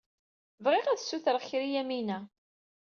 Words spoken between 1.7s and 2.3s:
Yamina.